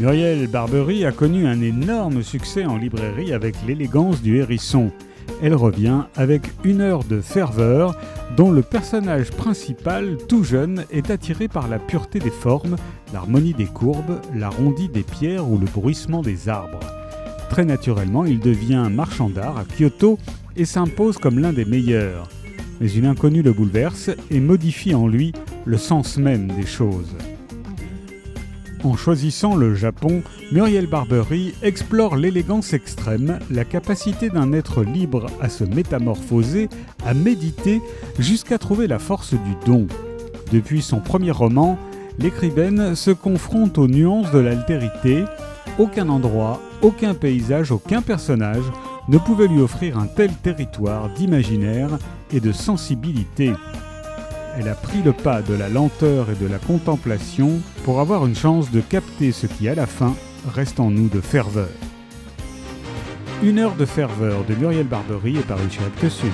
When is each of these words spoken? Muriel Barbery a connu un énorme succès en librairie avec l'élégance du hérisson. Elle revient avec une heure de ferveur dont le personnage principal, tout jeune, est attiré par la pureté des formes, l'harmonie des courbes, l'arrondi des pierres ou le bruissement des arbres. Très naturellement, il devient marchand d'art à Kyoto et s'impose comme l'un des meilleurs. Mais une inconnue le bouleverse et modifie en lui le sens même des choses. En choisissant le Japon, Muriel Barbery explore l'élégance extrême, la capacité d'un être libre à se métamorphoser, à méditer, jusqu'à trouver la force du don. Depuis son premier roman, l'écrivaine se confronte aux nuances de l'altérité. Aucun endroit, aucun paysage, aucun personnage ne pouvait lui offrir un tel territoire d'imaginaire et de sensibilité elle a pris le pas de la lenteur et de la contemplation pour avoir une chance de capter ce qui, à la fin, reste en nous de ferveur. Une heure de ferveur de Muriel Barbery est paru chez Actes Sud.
Muriel 0.00 0.46
Barbery 0.46 1.04
a 1.04 1.10
connu 1.10 1.48
un 1.48 1.60
énorme 1.60 2.22
succès 2.22 2.64
en 2.64 2.76
librairie 2.76 3.32
avec 3.32 3.56
l'élégance 3.66 4.22
du 4.22 4.36
hérisson. 4.36 4.92
Elle 5.42 5.56
revient 5.56 6.02
avec 6.14 6.42
une 6.62 6.80
heure 6.80 7.02
de 7.02 7.20
ferveur 7.20 7.96
dont 8.36 8.52
le 8.52 8.62
personnage 8.62 9.32
principal, 9.32 10.16
tout 10.28 10.44
jeune, 10.44 10.84
est 10.92 11.10
attiré 11.10 11.48
par 11.48 11.66
la 11.66 11.80
pureté 11.80 12.20
des 12.20 12.30
formes, 12.30 12.76
l'harmonie 13.12 13.54
des 13.54 13.66
courbes, 13.66 14.20
l'arrondi 14.36 14.88
des 14.88 15.02
pierres 15.02 15.50
ou 15.50 15.58
le 15.58 15.66
bruissement 15.66 16.22
des 16.22 16.48
arbres. 16.48 16.78
Très 17.50 17.64
naturellement, 17.64 18.24
il 18.24 18.38
devient 18.38 18.86
marchand 18.88 19.30
d'art 19.30 19.58
à 19.58 19.64
Kyoto 19.64 20.16
et 20.54 20.64
s'impose 20.64 21.18
comme 21.18 21.40
l'un 21.40 21.52
des 21.52 21.64
meilleurs. 21.64 22.28
Mais 22.80 22.92
une 22.92 23.06
inconnue 23.06 23.42
le 23.42 23.52
bouleverse 23.52 24.10
et 24.30 24.38
modifie 24.38 24.94
en 24.94 25.08
lui 25.08 25.32
le 25.64 25.76
sens 25.76 26.18
même 26.18 26.46
des 26.52 26.66
choses. 26.66 27.16
En 28.84 28.96
choisissant 28.96 29.56
le 29.56 29.74
Japon, 29.74 30.22
Muriel 30.52 30.86
Barbery 30.86 31.52
explore 31.62 32.16
l'élégance 32.16 32.72
extrême, 32.72 33.40
la 33.50 33.64
capacité 33.64 34.30
d'un 34.30 34.52
être 34.52 34.84
libre 34.84 35.26
à 35.40 35.48
se 35.48 35.64
métamorphoser, 35.64 36.68
à 37.04 37.12
méditer, 37.12 37.82
jusqu'à 38.20 38.56
trouver 38.56 38.86
la 38.86 39.00
force 39.00 39.34
du 39.34 39.56
don. 39.66 39.88
Depuis 40.52 40.80
son 40.80 41.00
premier 41.00 41.32
roman, 41.32 41.76
l'écrivaine 42.20 42.94
se 42.94 43.10
confronte 43.10 43.78
aux 43.78 43.88
nuances 43.88 44.30
de 44.30 44.38
l'altérité. 44.38 45.24
Aucun 45.78 46.08
endroit, 46.08 46.60
aucun 46.80 47.14
paysage, 47.14 47.72
aucun 47.72 48.00
personnage 48.00 48.64
ne 49.08 49.18
pouvait 49.18 49.48
lui 49.48 49.60
offrir 49.60 49.98
un 49.98 50.06
tel 50.06 50.30
territoire 50.32 51.08
d'imaginaire 51.14 51.98
et 52.32 52.40
de 52.40 52.52
sensibilité 52.52 53.52
elle 54.58 54.68
a 54.68 54.74
pris 54.74 55.02
le 55.02 55.12
pas 55.12 55.40
de 55.40 55.54
la 55.54 55.68
lenteur 55.68 56.30
et 56.30 56.34
de 56.34 56.46
la 56.46 56.58
contemplation 56.58 57.60
pour 57.84 58.00
avoir 58.00 58.26
une 58.26 58.34
chance 58.34 58.72
de 58.72 58.80
capter 58.80 59.30
ce 59.30 59.46
qui, 59.46 59.68
à 59.68 59.74
la 59.74 59.86
fin, 59.86 60.16
reste 60.52 60.80
en 60.80 60.90
nous 60.90 61.08
de 61.08 61.20
ferveur. 61.20 61.68
Une 63.42 63.60
heure 63.60 63.76
de 63.76 63.86
ferveur 63.86 64.44
de 64.44 64.56
Muriel 64.56 64.86
Barbery 64.86 65.36
est 65.36 65.46
paru 65.46 65.62
chez 65.70 65.84
Actes 65.84 66.08
Sud. 66.08 66.32